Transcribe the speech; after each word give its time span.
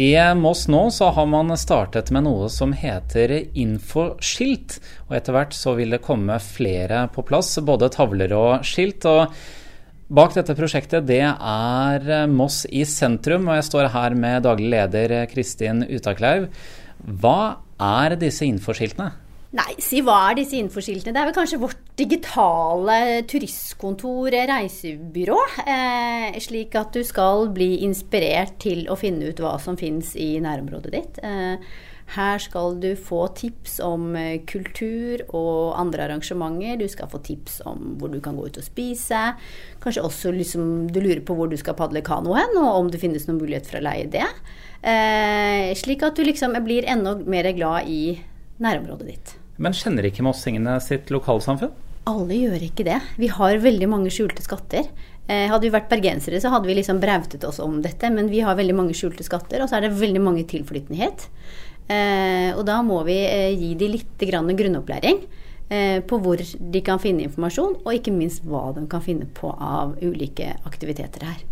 I 0.00 0.34
Moss 0.34 0.64
nå 0.72 0.86
så 0.90 1.10
har 1.12 1.26
man 1.28 1.52
startet 1.60 2.08
med 2.14 2.24
noe 2.24 2.46
som 2.48 2.70
heter 2.72 3.34
infoskilt. 3.58 4.78
Og 5.10 5.16
etter 5.18 5.36
hvert 5.36 5.52
så 5.52 5.74
vil 5.76 5.92
det 5.92 6.00
komme 6.06 6.38
flere 6.40 7.02
på 7.12 7.24
plass, 7.28 7.58
både 7.60 7.90
tavler 7.92 8.32
og 8.32 8.64
skilt. 8.64 9.04
og 9.04 9.34
Bak 10.08 10.32
dette 10.38 10.56
prosjektet 10.56 11.04
det 11.10 11.20
er 11.28 12.08
Moss 12.32 12.62
i 12.72 12.86
sentrum, 12.88 13.50
og 13.50 13.58
jeg 13.58 13.68
står 13.68 13.90
her 13.92 14.16
med 14.16 14.46
daglig 14.48 14.72
leder 14.72 15.18
Kristin 15.28 15.84
Utakleiv. 15.84 16.48
Hva 17.04 17.60
er 17.76 18.16
disse 18.22 18.48
infoskiltene? 18.48 19.12
Nei, 19.50 19.72
si 19.82 19.98
hva 20.06 20.28
er 20.28 20.36
disse 20.38 20.54
infoskiltene? 20.60 21.10
Det 21.10 21.18
er 21.18 21.26
vel 21.26 21.34
kanskje 21.34 21.58
vårt 21.58 21.78
digitale 21.98 23.24
turistkontor, 23.26 24.30
reisebyrå. 24.46 25.38
Eh, 25.64 26.36
slik 26.38 26.76
at 26.78 26.94
du 26.94 27.02
skal 27.02 27.48
bli 27.50 27.80
inspirert 27.82 28.60
til 28.62 28.84
å 28.86 28.98
finne 28.98 29.32
ut 29.32 29.42
hva 29.42 29.56
som 29.58 29.78
finnes 29.80 30.12
i 30.14 30.36
nærområdet 30.44 30.92
ditt. 30.94 31.18
Eh, 31.26 31.58
her 32.14 32.38
skal 32.42 32.78
du 32.82 32.92
få 32.94 33.24
tips 33.38 33.80
om 33.82 34.14
eh, 34.18 34.44
kultur 34.46 35.26
og 35.26 35.74
andre 35.82 36.06
arrangementer. 36.06 36.78
Du 36.78 36.86
skal 36.90 37.10
få 37.10 37.18
tips 37.26 37.58
om 37.66 37.96
hvor 37.98 38.14
du 38.14 38.20
kan 38.22 38.38
gå 38.38 38.46
ut 38.46 38.62
og 38.62 38.68
spise. 38.70 39.24
Kanskje 39.82 40.06
også 40.06 40.34
liksom, 40.38 40.88
du 40.94 41.02
lurer 41.02 41.26
på 41.26 41.34
hvor 41.34 41.50
du 41.50 41.58
skal 41.58 41.78
padle 41.78 42.06
kano 42.06 42.38
hen, 42.38 42.54
og 42.54 42.84
om 42.84 42.94
det 42.94 43.02
finnes 43.02 43.26
noen 43.26 43.42
mulighet 43.42 43.66
for 43.66 43.82
å 43.82 43.86
leie 43.90 44.06
det. 44.14 44.30
Eh, 44.86 45.74
slik 45.74 46.06
at 46.06 46.14
du 46.14 46.22
liksom 46.22 46.54
blir 46.62 46.86
enda 46.86 47.18
mer 47.18 47.50
glad 47.58 47.90
i 47.90 48.02
nærområdet 48.62 49.10
ditt. 49.10 49.39
Men 49.60 49.76
kjenner 49.76 50.08
ikke 50.08 50.24
mossingene 50.24 50.78
sitt 50.80 51.10
lokalsamfunn? 51.12 51.72
Alle 52.08 52.36
gjør 52.38 52.62
ikke 52.64 52.86
det. 52.86 52.96
Vi 53.20 53.28
har 53.28 53.60
veldig 53.60 53.88
mange 53.92 54.12
skjulte 54.12 54.42
skatter. 54.42 54.88
Eh, 55.28 55.46
hadde 55.50 55.66
vi 55.66 55.72
vært 55.74 55.90
bergensere, 55.90 56.40
så 56.42 56.50
hadde 56.50 56.70
vi 56.70 56.78
liksom 56.78 57.00
brautet 57.02 57.44
oss 57.46 57.60
om 57.62 57.76
dette, 57.84 58.08
men 58.10 58.30
vi 58.32 58.40
har 58.42 58.56
veldig 58.58 58.74
mange 58.78 58.96
skjulte 58.96 59.26
skatter, 59.26 59.60
og 59.60 59.68
så 59.70 59.78
er 59.78 59.86
det 59.86 59.98
veldig 60.00 60.22
mange 60.24 60.46
tilflyttenhet. 60.48 61.28
Eh, 61.90 62.50
og 62.56 62.64
da 62.66 62.80
må 62.86 63.02
vi 63.06 63.18
eh, 63.26 63.52
gi 63.52 63.74
de 63.78 63.92
litt 63.98 64.26
grunnopplæring 64.30 65.22
på 65.70 66.16
hvor 66.18 66.40
de 66.42 66.80
kan 66.82 66.98
finne 66.98 67.22
informasjon, 67.28 67.76
og 67.84 67.92
ikke 67.94 68.10
minst 68.10 68.42
hva 68.42 68.72
de 68.74 68.82
kan 68.90 69.04
finne 69.04 69.28
på 69.30 69.52
av 69.54 69.92
ulike 70.02 70.48
aktiviteter 70.66 71.22
her. 71.22 71.44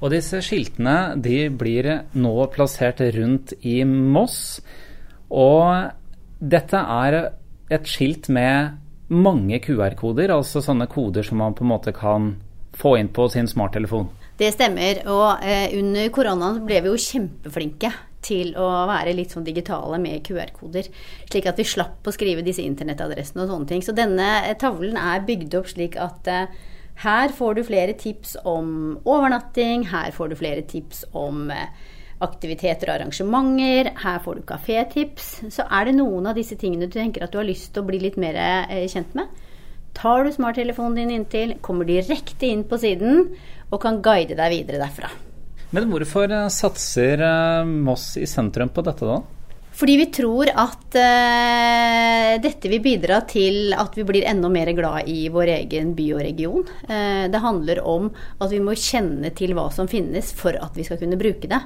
Og 0.00 0.14
disse 0.14 0.40
skiltene 0.40 0.94
de 1.20 1.50
blir 1.52 1.90
nå 2.16 2.32
plassert 2.54 3.02
rundt 3.18 3.52
i 3.68 3.82
Moss. 3.84 4.62
Og 5.28 5.92
dette 6.40 6.80
er 6.80 7.18
et 7.72 7.88
skilt 7.90 8.28
med 8.32 8.76
mange 9.08 9.60
QR-koder, 9.62 10.32
altså 10.34 10.62
sånne 10.62 10.88
koder 10.90 11.26
som 11.26 11.40
man 11.42 11.54
på 11.54 11.64
en 11.64 11.72
måte 11.72 11.94
kan 11.94 12.34
få 12.76 12.96
inn 13.00 13.08
på 13.14 13.28
sin 13.32 13.48
smarttelefon. 13.48 14.08
Det 14.36 14.50
stemmer. 14.52 15.00
Og 15.08 15.44
eh, 15.46 15.72
under 15.78 16.10
koronaen 16.12 16.60
ble 16.66 16.82
vi 16.84 16.92
jo 16.92 17.00
kjempeflinke 17.00 17.92
til 18.26 18.52
å 18.58 18.66
være 18.90 19.14
litt 19.16 19.34
sånn 19.34 19.46
digitale 19.46 19.98
med 20.02 20.24
QR-koder. 20.26 20.88
Slik 21.28 21.48
at 21.48 21.60
vi 21.60 21.66
slapp 21.68 22.06
å 22.06 22.14
skrive 22.14 22.44
disse 22.46 22.64
internettadressene 22.64 23.44
og 23.44 23.52
sånne 23.52 23.70
ting. 23.70 23.84
Så 23.84 23.94
denne 23.96 24.28
eh, 24.42 24.56
tavlen 24.60 24.98
er 25.00 25.24
bygd 25.26 25.56
opp 25.60 25.70
slik 25.72 25.98
at 26.00 26.30
eh, 26.30 26.50
her 27.04 27.32
får 27.36 27.58
du 27.58 27.64
flere 27.66 27.96
tips 27.98 28.38
om 28.48 28.96
overnatting, 29.04 29.88
her 29.92 30.14
får 30.16 30.32
du 30.32 30.38
flere 30.40 30.64
tips 30.68 31.04
om 31.16 31.50
eh, 31.52 31.68
aktiviteter 32.24 32.90
og 32.90 32.96
arrangementer. 32.96 33.92
Her 34.02 34.22
får 34.24 34.38
du 34.38 34.46
kafétips. 34.48 35.28
Så 35.52 35.66
er 35.66 35.88
det 35.88 35.96
noen 35.98 36.30
av 36.30 36.38
disse 36.38 36.56
tingene 36.60 36.88
du 36.88 36.96
tenker 36.96 37.26
at 37.26 37.34
du 37.34 37.40
har 37.40 37.48
lyst 37.48 37.72
til 37.74 37.84
å 37.84 37.88
bli 37.88 38.00
litt 38.02 38.18
mer 38.20 38.38
eh, 38.38 38.86
kjent 38.90 39.14
med, 39.18 39.44
tar 39.96 40.24
du 40.24 40.32
smarttelefonen 40.32 40.98
din 41.00 41.14
inntil, 41.18 41.56
kommer 41.64 41.88
direkte 41.88 42.48
inn 42.48 42.66
på 42.68 42.78
siden 42.80 43.30
og 43.70 43.80
kan 43.82 44.02
guide 44.04 44.36
deg 44.38 44.52
videre 44.52 44.82
derfra. 44.82 45.10
Men 45.74 45.88
hvorfor 45.90 46.30
eh, 46.30 46.50
satser 46.52 47.22
eh, 47.26 47.64
Moss 47.66 48.14
i 48.20 48.26
sentrum 48.30 48.72
på 48.72 48.84
dette 48.86 49.08
da? 49.08 49.20
Fordi 49.76 49.96
vi 50.00 50.06
tror 50.08 50.48
at 50.48 50.96
uh, 50.96 52.32
dette 52.40 52.70
vil 52.72 52.80
bidra 52.80 53.20
til 53.28 53.74
at 53.76 53.96
vi 53.98 54.06
blir 54.08 54.24
enda 54.28 54.48
mer 54.52 54.70
glad 54.76 55.10
i 55.12 55.26
vår 55.32 55.52
egen 55.58 55.92
by 55.98 56.06
og 56.16 56.22
region. 56.24 56.64
Uh, 56.88 57.28
det 57.28 57.42
handler 57.44 57.82
om 57.84 58.08
at 58.40 58.52
vi 58.54 58.62
må 58.64 58.76
kjenne 58.80 59.34
til 59.36 59.52
hva 59.56 59.68
som 59.74 59.90
finnes 59.90 60.32
for 60.36 60.56
at 60.56 60.78
vi 60.78 60.86
skal 60.86 61.00
kunne 61.02 61.20
bruke 61.20 61.50
det. 61.50 61.60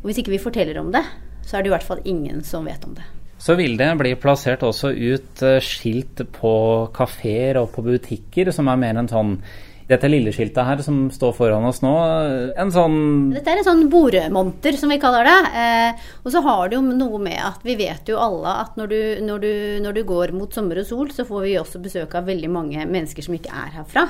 Og 0.00 0.10
hvis 0.10 0.22
ikke 0.22 0.34
vi 0.34 0.42
forteller 0.42 0.82
om 0.82 0.90
det, 0.94 1.04
så 1.46 1.58
er 1.58 1.62
det 1.62 1.70
i 1.70 1.76
hvert 1.76 1.86
fall 1.86 2.02
ingen 2.02 2.42
som 2.46 2.66
vet 2.66 2.82
om 2.88 2.96
det. 2.98 3.06
Så 3.42 3.54
vil 3.58 3.74
det 3.78 3.88
bli 3.98 4.12
plassert 4.22 4.62
også 4.62 4.92
ut 4.94 5.42
eh, 5.42 5.58
skilt 5.62 6.20
på 6.34 6.52
kafeer 6.94 7.58
og 7.58 7.72
på 7.74 7.82
butikker, 7.82 8.52
som 8.54 8.70
er 8.70 8.78
mer 8.78 9.00
enn 9.00 9.10
sånn 9.10 9.32
dette 9.92 10.10
lille 10.10 10.32
skiltet 10.34 10.66
her 10.66 10.82
som 10.84 11.04
står 11.12 11.34
foran 11.36 11.66
oss 11.68 11.82
nå, 11.84 11.92
en 12.58 12.72
sånn 12.74 12.96
Dette 13.34 13.52
er 13.52 13.60
en 13.60 13.68
sånn 13.68 13.84
bordmonter, 13.92 14.78
som 14.80 14.92
vi 14.92 15.00
kaller 15.02 15.28
det. 15.28 15.38
Eh, 15.62 16.06
og 16.24 16.30
så 16.34 16.42
har 16.46 16.70
det 16.70 16.78
jo 16.78 16.84
noe 16.86 17.20
med 17.22 17.38
at 17.38 17.66
vi 17.66 17.76
vet 17.80 18.08
jo 18.10 18.20
alle 18.22 18.56
at 18.64 18.80
når 18.80 18.92
du, 18.92 19.00
når, 19.28 19.44
du, 19.44 19.52
når 19.84 19.98
du, 19.98 20.02
går 20.08 20.34
mot 20.36 20.52
sommer 20.52 20.82
og 20.82 20.88
sol, 20.88 21.12
så 21.14 21.26
får 21.28 21.46
vi 21.46 21.58
også 21.60 21.82
besøk 21.84 22.16
av 22.18 22.26
veldig 22.30 22.50
mange 22.52 22.88
mennesker 22.88 23.28
som 23.28 23.36
ikke 23.36 23.52
er 23.52 23.76
herfra. 23.78 24.08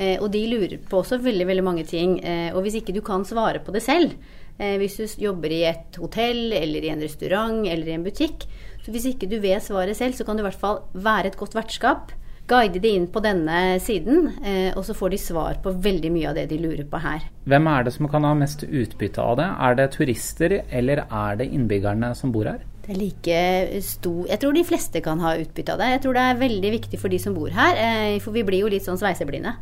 Eh, 0.00 0.18
og 0.18 0.28
de 0.34 0.44
lurer 0.50 0.76
på 0.82 1.00
også 1.00 1.22
veldig, 1.22 1.48
veldig 1.48 1.66
mange 1.66 1.86
ting. 1.88 2.18
Eh, 2.20 2.50
og 2.54 2.64
hvis 2.66 2.82
ikke 2.82 2.96
du 2.96 3.02
kan 3.06 3.24
svare 3.28 3.62
på 3.64 3.74
det 3.74 3.84
selv, 3.86 4.18
Eh, 4.60 4.76
hvis 4.76 4.98
du 4.98 5.22
jobber 5.24 5.52
i 5.54 5.62
et 5.70 5.96
hotell 6.00 6.52
eller 6.52 6.84
i 6.84 6.92
en 6.92 7.00
restaurant 7.00 7.64
eller 7.64 7.88
i 7.88 7.96
en 7.96 8.04
butikk. 8.04 8.44
Så 8.84 8.92
hvis 8.92 9.08
ikke 9.08 9.28
du 9.28 9.38
vet 9.40 9.64
svaret 9.64 9.96
selv, 9.96 10.16
så 10.16 10.24
kan 10.24 10.36
du 10.36 10.44
i 10.44 10.48
hvert 10.48 10.60
fall 10.60 10.82
være 10.92 11.32
et 11.32 11.38
godt 11.40 11.56
vertskap. 11.56 12.12
Guide 12.50 12.80
de 12.82 12.90
inn 12.98 13.06
på 13.10 13.22
denne 13.22 13.78
siden, 13.82 14.32
eh, 14.42 14.72
og 14.74 14.82
så 14.86 14.96
får 14.96 15.12
de 15.12 15.20
svar 15.22 15.60
på 15.62 15.70
veldig 15.84 16.10
mye 16.10 16.32
av 16.32 16.38
det 16.38 16.48
de 16.50 16.58
lurer 16.58 16.86
på 16.90 16.98
her. 16.98 17.28
Hvem 17.46 17.68
er 17.70 17.86
det 17.86 17.94
som 17.94 18.08
kan 18.10 18.26
ha 18.26 18.32
mest 18.34 18.64
utbytte 18.66 19.22
av 19.22 19.38
det? 19.38 19.46
Er 19.68 19.78
det 19.78 19.90
turister, 19.94 20.56
eller 20.66 21.04
er 21.06 21.38
det 21.38 21.50
innbyggerne 21.54 22.10
som 22.18 22.34
bor 22.34 22.50
her? 22.50 22.64
Det 22.80 22.96
er 22.96 22.98
like 22.98 23.82
stor 23.86 24.26
Jeg 24.26 24.40
tror 24.42 24.56
de 24.56 24.64
fleste 24.66 25.02
kan 25.04 25.20
ha 25.22 25.36
utbytte 25.38 25.76
av 25.76 25.78
det. 25.78 25.90
Jeg 25.92 26.02
tror 26.02 26.16
det 26.16 26.24
er 26.26 26.40
veldig 26.40 26.72
viktig 26.74 26.98
for 26.98 27.12
de 27.12 27.20
som 27.22 27.36
bor 27.36 27.52
her, 27.54 27.76
eh, 27.78 28.18
for 28.18 28.34
vi 28.34 28.42
blir 28.42 28.64
jo 28.64 28.72
litt 28.72 28.88
sånn 28.88 28.98
sveiseblinde. 28.98 29.54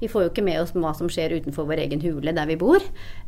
Vi 0.00 0.10
får 0.10 0.24
jo 0.24 0.30
ikke 0.32 0.44
med 0.44 0.60
oss 0.60 0.74
hva 0.74 0.90
som 0.92 1.08
skjer 1.08 1.36
utenfor 1.38 1.64
vår 1.68 1.80
egen 1.86 2.02
hule 2.02 2.34
der 2.34 2.48
vi 2.50 2.58
bor. 2.60 2.82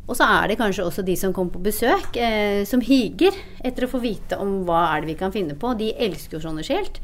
Og 0.05 0.13
så 0.19 0.27
er 0.27 0.51
det 0.51 0.59
kanskje 0.59 0.85
også 0.85 1.05
de 1.07 1.15
som 1.17 1.33
kommer 1.33 1.55
på 1.55 1.63
besøk, 1.63 2.17
eh, 2.19 2.65
som 2.69 2.83
higer 2.85 3.33
etter 3.65 3.87
å 3.87 3.89
få 3.89 4.01
vite 4.03 4.37
om 4.37 4.59
hva 4.67 4.83
er 4.91 5.01
det 5.01 5.13
vi 5.13 5.17
kan 5.17 5.33
finne 5.33 5.57
på. 5.57 5.73
De 5.79 5.93
elsker 5.95 6.37
jo 6.37 6.43
sånne 6.43 6.65
skilt. 6.67 7.01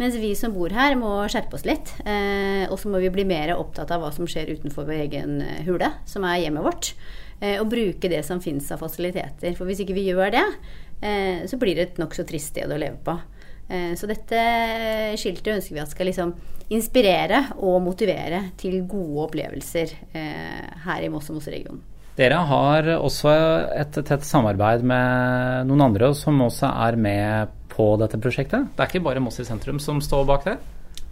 Mens 0.00 0.16
vi 0.18 0.32
som 0.34 0.54
bor 0.54 0.72
her 0.74 0.96
må 0.98 1.10
skjerpe 1.30 1.54
oss 1.54 1.66
litt. 1.68 1.92
Eh, 2.02 2.64
og 2.66 2.78
så 2.80 2.90
må 2.90 2.98
vi 3.02 3.12
bli 3.14 3.26
mer 3.28 3.54
opptatt 3.54 3.92
av 3.94 4.02
hva 4.02 4.10
som 4.14 4.26
skjer 4.26 4.50
utenfor 4.56 4.88
vår 4.88 5.04
egen 5.04 5.36
eh, 5.44 5.60
hule, 5.68 5.92
som 6.10 6.26
er 6.26 6.40
hjemmet 6.42 6.66
vårt. 6.66 6.90
Eh, 7.38 7.60
og 7.60 7.70
bruke 7.70 8.10
det 8.10 8.24
som 8.26 8.42
finnes 8.42 8.72
av 8.74 8.82
fasiliteter. 8.82 9.54
For 9.54 9.70
hvis 9.70 9.84
ikke 9.84 9.94
vi 9.94 10.08
gjør 10.08 10.34
det, 10.34 10.44
eh, 10.98 11.46
så 11.46 11.60
blir 11.62 11.78
det 11.78 11.86
et 11.88 12.02
nokså 12.02 12.26
trist 12.26 12.50
sted 12.56 12.74
å 12.74 12.80
leve 12.80 12.98
på. 13.06 13.14
Eh, 13.68 13.94
så 13.96 14.10
dette 14.10 14.42
skiltet 15.20 15.54
ønsker 15.54 15.76
vi 15.78 15.84
at 15.84 15.94
skal 15.94 16.10
liksom 16.10 16.34
inspirere 16.74 17.44
og 17.62 17.80
motivere 17.84 18.48
til 18.60 18.82
gode 18.88 19.28
opplevelser 19.28 19.94
eh, 20.10 20.70
her 20.88 21.06
i 21.06 21.10
Moss 21.12 21.30
og 21.30 21.38
Mosseregionen. 21.38 21.82
Dere 22.14 22.38
har 22.46 22.88
også 22.94 23.30
et 23.74 23.96
tett 24.06 24.22
samarbeid 24.22 24.84
med 24.86 25.66
noen 25.66 25.88
andre 25.88 26.12
som 26.14 26.38
også 26.44 26.68
er 26.86 26.98
med 27.00 27.54
på 27.74 27.94
dette 28.00 28.20
prosjektet? 28.22 28.70
Det 28.74 28.84
er 28.84 28.92
ikke 28.92 29.04
bare 29.04 29.22
Moss 29.24 29.42
i 29.42 29.48
sentrum 29.48 29.80
som 29.82 30.00
står 30.04 30.24
bak 30.30 30.46
det? 30.48 30.58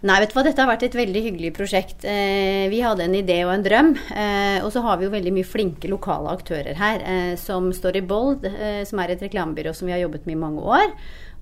Nei, 0.03 0.17
vet 0.19 0.33
du 0.33 0.35
hva, 0.35 0.43
dette 0.43 0.59
har 0.59 0.67
vært 0.67 0.83
et 0.83 0.95
veldig 0.99 1.19
hyggelig 1.23 1.53
prosjekt. 1.55 2.03
Eh, 2.03 2.65
vi 2.71 2.81
hadde 2.83 3.05
en 3.05 3.15
idé 3.15 3.37
og 3.45 3.53
en 3.53 3.63
drøm. 3.63 3.93
og 4.65 4.71
så 4.75 4.83
har 4.83 4.97
vi 4.99 5.07
jo 5.07 5.13
veldig 5.13 5.31
mye 5.35 5.47
flinke 5.47 5.91
lokale 5.91 6.33
aktører 6.33 6.75
her, 6.75 7.05
som 7.39 7.71
står 7.71 8.01
i 8.01 8.07
Bold, 8.07 8.43
som 8.89 8.99
er 8.99 9.13
et 9.13 9.23
reklamebyrå 9.23 9.71
som 9.71 9.87
vi 9.87 9.95
har 9.95 10.03
jobbet 10.03 10.27
med 10.27 10.35
i 10.35 10.41
mange 10.43 10.65
år. 10.75 10.91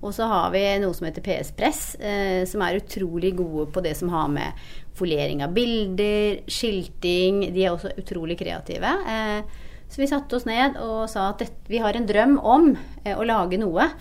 Og 0.02 0.10
så 0.14 0.26
har 0.26 0.50
vi 0.50 0.62
noe 0.82 0.94
som 0.96 1.06
heter 1.06 1.22
PS 1.22 1.52
Press, 1.54 1.82
eh, 2.02 2.42
som 2.48 2.62
er 2.66 2.80
utrolig 2.80 3.36
gode 3.38 3.68
på 3.72 3.82
det 3.84 3.94
som 3.98 4.10
har 4.10 4.30
med 4.32 4.64
folering 4.98 5.44
av 5.44 5.54
bilder, 5.54 6.42
skilting 6.50 7.46
De 7.54 7.62
er 7.62 7.70
også 7.70 7.94
utrolig 8.02 8.36
kreative. 8.40 8.90
Eh, 9.06 9.68
så 9.92 10.00
vi 10.00 10.08
satte 10.10 10.36
oss 10.36 10.48
ned 10.48 10.78
og 10.80 11.06
sa 11.12 11.28
at 11.30 11.44
dette, 11.44 11.68
vi 11.70 11.80
har 11.84 11.94
en 11.94 12.08
drøm 12.08 12.38
om 12.40 12.72
eh, 13.04 13.14
å 13.14 13.26
lage 13.28 13.60
noe. 13.62 13.92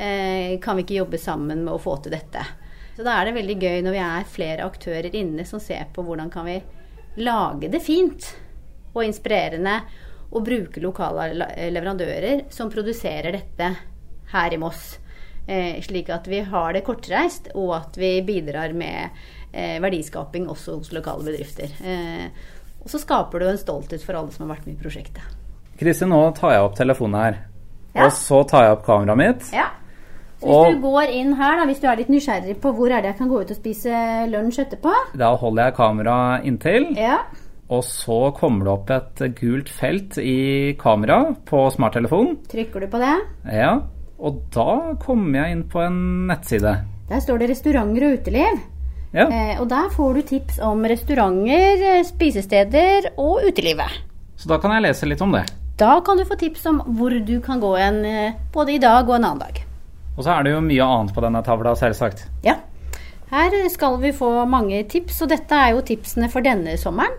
Eh, 0.00 0.56
kan 0.62 0.78
vi 0.78 0.86
ikke 0.86 1.00
jobbe 1.02 1.20
sammen 1.20 1.64
med 1.64 1.74
å 1.74 1.82
få 1.82 1.98
til 2.00 2.14
dette? 2.14 2.44
Så 2.96 3.04
da 3.04 3.18
er 3.18 3.28
det 3.28 3.36
veldig 3.36 3.56
gøy 3.60 3.82
når 3.84 3.96
vi 3.96 4.04
er 4.04 4.30
flere 4.32 4.68
aktører 4.68 5.14
inne 5.16 5.44
som 5.48 5.60
ser 5.62 5.90
på 5.92 6.04
hvordan 6.06 6.30
kan 6.32 6.48
vi 6.48 6.58
lage 7.20 7.68
det 7.72 7.82
fint 7.84 8.30
og 8.94 9.04
inspirerende 9.04 9.76
og 10.30 10.44
bruke 10.46 10.82
lokale 10.82 11.30
leverandører 11.74 12.46
som 12.54 12.70
produserer 12.70 13.34
dette 13.34 13.70
her 14.30 14.54
i 14.54 14.58
Moss. 14.60 14.98
Eh, 15.46 15.80
slik 15.82 16.10
at 16.14 16.28
vi 16.30 16.40
har 16.46 16.72
det 16.76 16.84
kortreist, 16.86 17.50
og 17.58 17.72
at 17.74 17.96
vi 17.98 18.12
bidrar 18.22 18.72
med 18.76 19.16
eh, 19.50 19.80
verdiskaping 19.82 20.46
også 20.52 20.76
hos 20.78 20.92
lokale 20.94 21.26
bedrifter. 21.26 21.72
Eh, 21.82 22.28
og 22.80 22.88
så 22.92 23.00
skaper 23.02 23.42
du 23.42 23.48
en 23.50 23.58
stolthet 23.60 24.04
for 24.04 24.16
alle 24.16 24.32
som 24.32 24.46
har 24.46 24.54
vært 24.54 24.68
med 24.68 24.78
i 24.78 24.82
prosjektet. 24.82 25.24
Kristin, 25.80 26.12
nå 26.12 26.20
tar 26.36 26.54
jeg 26.54 26.68
opp 26.68 26.78
telefonen 26.78 27.18
her. 27.18 27.40
Ja. 27.94 28.06
Og 28.06 28.14
så 28.14 28.44
tar 28.46 28.68
jeg 28.68 28.76
opp 28.76 28.86
kameraet 28.86 29.18
mitt. 29.18 29.50
Ja. 29.56 29.66
Så 30.40 30.48
hvis 30.48 30.56
og, 30.56 30.72
du 30.72 30.80
går 30.86 31.12
inn 31.12 31.34
her, 31.36 31.58
da, 31.60 31.66
hvis 31.68 31.82
du 31.82 31.86
er 31.90 32.00
litt 32.00 32.08
nysgjerrig 32.08 32.56
på 32.62 32.72
hvor 32.72 32.88
er 32.88 33.04
det 33.04 33.12
jeg 33.12 33.18
kan 33.18 33.28
gå 33.28 33.42
ut 33.42 33.50
og 33.52 33.58
spise 33.58 34.00
lunsj 34.32 34.62
etterpå 34.64 34.92
Da 35.20 35.34
holder 35.36 35.68
jeg 35.68 35.76
kameraet 35.76 36.48
inntil. 36.48 36.88
Ja. 36.96 37.18
og 37.70 37.84
så 37.86 38.32
kommer 38.34 38.64
det 38.66 38.72
opp 38.72 38.90
et 38.90 39.20
gult 39.38 39.68
felt 39.70 40.16
i 40.18 40.72
kameraet 40.80 41.44
på 41.46 41.60
smarttelefonen. 41.76 42.40
Trykker 42.50 42.82
du 42.82 42.88
på 42.90 42.98
det? 43.02 43.12
Ja, 43.52 43.76
og 44.18 44.40
da 44.54 44.96
kommer 45.00 45.44
jeg 45.44 45.54
inn 45.58 45.62
på 45.70 45.84
en 45.84 46.00
nettside. 46.26 46.74
Der 47.10 47.22
står 47.22 47.38
det 47.42 47.50
restauranter 47.52 48.08
og 48.08 48.18
uteliv. 48.18 48.58
Ja. 49.14 49.26
Eh, 49.26 49.54
og 49.60 49.68
der 49.70 49.88
får 49.94 50.18
du 50.18 50.22
tips 50.22 50.58
om 50.62 50.84
restauranter, 50.86 51.80
eh, 51.94 52.04
spisesteder 52.06 53.12
og 53.18 53.46
utelivet. 53.46 53.90
Så 54.38 54.48
da 54.48 54.58
kan 54.62 54.72
jeg 54.76 54.88
lese 54.88 55.06
litt 55.10 55.22
om 55.22 55.32
det. 55.34 55.44
Da 55.80 56.00
kan 56.04 56.18
du 56.18 56.24
få 56.24 56.36
tips 56.38 56.66
om 56.66 56.82
hvor 56.98 57.14
du 57.26 57.40
kan 57.40 57.60
gå 57.60 57.74
en 57.80 58.04
eh, 58.04 58.38
både 58.52 58.74
i 58.76 58.78
dag 58.82 59.08
og 59.08 59.16
en 59.16 59.24
annen 59.24 59.42
dag. 59.46 59.62
Og 60.16 60.24
så 60.24 60.34
er 60.34 60.46
det 60.46 60.54
jo 60.54 60.64
mye 60.64 60.86
annet 60.86 61.14
på 61.14 61.22
denne 61.24 61.42
tavla, 61.46 61.76
selvsagt. 61.78 62.26
Ja. 62.46 62.58
Her 63.30 63.54
skal 63.70 64.00
vi 64.02 64.10
få 64.16 64.28
mange 64.50 64.82
tips, 64.90 65.20
og 65.22 65.30
dette 65.30 65.54
er 65.54 65.76
jo 65.76 65.84
tipsene 65.86 66.26
for 66.32 66.42
denne 66.42 66.74
sommeren. 66.80 67.14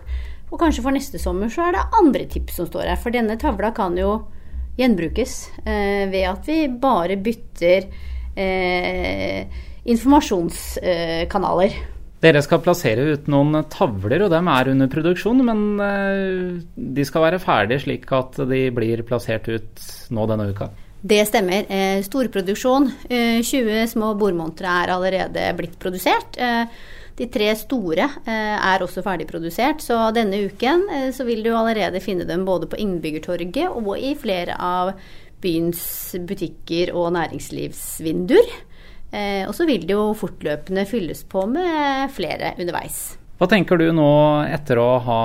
Og 0.52 0.60
kanskje 0.60 0.84
for 0.84 0.92
neste 0.92 1.16
sommer 1.20 1.48
så 1.48 1.64
er 1.66 1.78
det 1.78 1.88
andre 1.96 2.26
tips 2.28 2.58
som 2.60 2.68
står 2.68 2.90
her. 2.90 3.00
For 3.00 3.14
denne 3.14 3.38
tavla 3.40 3.72
kan 3.72 3.96
jo 3.96 4.18
gjenbrukes 4.76 5.32
eh, 5.64 6.04
ved 6.12 6.26
at 6.28 6.48
vi 6.48 6.58
bare 6.80 7.16
bytter 7.20 7.88
eh, 8.36 9.48
informasjonskanaler. 9.88 11.80
Dere 12.22 12.42
skal 12.44 12.60
plassere 12.62 13.16
ut 13.16 13.26
noen 13.32 13.64
tavler, 13.72 14.22
og 14.22 14.30
dem 14.30 14.46
er 14.52 14.70
under 14.70 14.92
produksjon, 14.92 15.40
men 15.48 15.64
eh, 15.82 16.60
de 16.76 17.08
skal 17.08 17.24
være 17.26 17.40
ferdige 17.42 17.86
slik 17.86 18.06
at 18.14 18.38
de 18.52 18.66
blir 18.74 19.02
plassert 19.08 19.48
ut 19.48 19.88
nå 20.12 20.28
denne 20.30 20.52
uka. 20.52 20.70
Det 21.02 21.24
stemmer. 21.26 21.66
Eh, 21.68 22.02
storproduksjon. 22.06 22.90
Eh, 23.10 23.42
20 23.42 23.88
små 23.90 24.12
bordmontre 24.14 24.70
er 24.70 24.92
allerede 24.94 25.46
blitt 25.58 25.74
produsert. 25.82 26.38
Eh, 26.38 26.66
de 27.18 27.26
tre 27.28 27.50
store 27.58 28.06
eh, 28.24 28.54
er 28.56 28.84
også 28.84 29.02
ferdigprodusert, 29.04 29.82
så 29.84 30.06
denne 30.14 30.44
uken 30.46 30.86
eh, 30.94 31.08
så 31.12 31.26
vil 31.28 31.42
du 31.44 31.50
allerede 31.52 32.00
finne 32.00 32.24
dem 32.28 32.46
både 32.48 32.70
på 32.70 32.78
Innbyggertorget 32.80 33.66
og 33.68 33.96
i 33.98 34.14
flere 34.16 34.56
av 34.56 34.94
byens 35.42 35.82
butikker 36.28 36.94
og 36.96 37.10
næringslivsvinduer. 37.18 38.54
Eh, 39.12 39.42
og 39.44 39.52
så 39.58 39.66
vil 39.68 39.84
det 39.84 39.96
jo 39.96 40.12
fortløpende 40.16 40.86
fylles 40.88 41.26
på 41.28 41.44
med 41.50 42.14
flere 42.16 42.54
underveis. 42.56 43.18
Hva 43.42 43.50
tenker 43.50 43.80
du 43.80 43.90
nå 43.92 44.12
etter 44.54 44.78
å 44.78 44.90
ha 45.02 45.22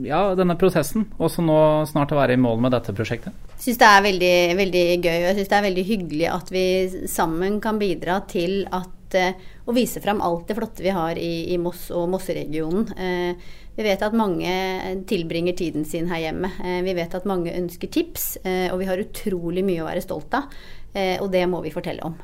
ja, 0.00 0.20
denne 0.38 0.56
prosessen, 0.60 1.06
og 1.18 1.30
så 1.32 1.44
nå 1.44 1.58
snart 1.90 2.14
å 2.14 2.18
være 2.18 2.36
i 2.36 2.40
mål 2.40 2.62
med 2.64 2.74
dette 2.74 2.94
prosjektet? 2.96 3.36
Jeg 3.58 3.64
syns 3.66 3.80
det 3.82 3.88
er 3.88 4.04
veldig, 4.06 4.36
veldig 4.58 4.84
gøy, 4.96 5.16
og 5.18 5.26
jeg 5.28 5.38
syns 5.38 5.50
det 5.50 5.58
er 5.58 5.66
veldig 5.68 5.84
hyggelig 5.88 6.28
at 6.32 6.52
vi 6.54 6.66
sammen 7.10 7.58
kan 7.62 7.80
bidra 7.80 8.20
til 8.30 8.62
at 8.72 9.18
eh, 9.18 9.36
å 9.68 9.74
vise 9.76 10.02
fram 10.02 10.22
alt 10.24 10.48
det 10.48 10.56
flotte 10.58 10.84
vi 10.84 10.94
har 10.96 11.20
i, 11.20 11.32
i 11.52 11.60
Moss 11.60 11.90
og 11.94 12.08
Mosseregionen. 12.14 12.88
Eh, 12.96 13.52
vi 13.76 13.86
vet 13.86 14.02
at 14.04 14.16
mange 14.16 14.50
tilbringer 15.08 15.56
tiden 15.56 15.86
sin 15.88 16.10
her 16.10 16.24
hjemme. 16.24 16.50
Eh, 16.64 16.80
vi 16.84 16.96
vet 16.96 17.14
at 17.16 17.28
mange 17.28 17.54
ønsker 17.56 17.92
tips, 17.92 18.34
og 18.44 18.76
vi 18.80 18.88
har 18.88 19.00
utrolig 19.00 19.64
mye 19.64 19.84
å 19.84 19.88
være 19.88 20.04
stolt 20.04 20.36
av. 20.36 20.50
Og 20.92 21.30
det 21.32 21.46
må 21.48 21.62
vi 21.64 21.72
fortelle 21.72 22.04
om. 22.04 22.18